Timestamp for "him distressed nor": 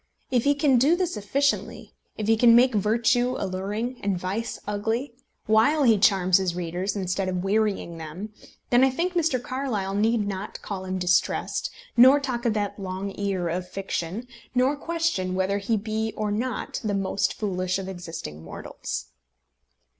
10.85-12.19